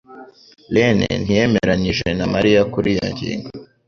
rene 0.75 1.07
ntiyemeranije 1.23 2.07
na 2.17 2.25
Mariya 2.33 2.61
kuri 2.73 2.87
iyo 2.93 3.05
ngingo. 3.11 3.49